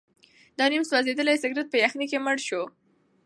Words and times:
دا 0.57 0.65
نیم 0.71 0.83
سوځېدلی 0.91 1.41
سګرټ 1.43 1.67
په 1.71 1.77
یخنۍ 1.83 2.05
کې 2.11 2.17
مړ 2.25 2.37
شو. 2.47 2.61